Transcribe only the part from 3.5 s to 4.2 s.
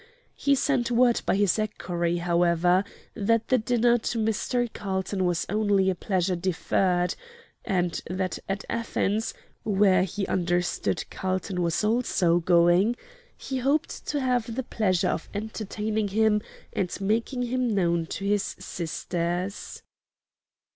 dinner to